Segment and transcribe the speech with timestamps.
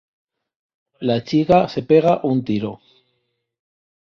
[1.01, 2.73] La chica se pega un tiro.